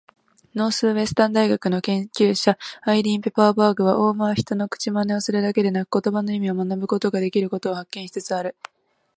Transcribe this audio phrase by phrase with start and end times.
[0.55, 8.55] ノースウエスタン大学の研究者、アイリーン・ペパーバーグは、オウムは人の口まねをするだけでなく言葉の意味を学ぶことができることを発見しつつある。